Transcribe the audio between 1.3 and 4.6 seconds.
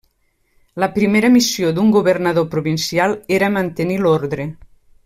missió d'un governador provincial era mantenir l'ordre.